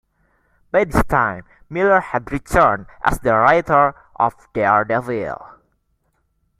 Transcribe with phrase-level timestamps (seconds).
[0.71, 5.39] By this time, Miller had returned as the writer of "Daredevil".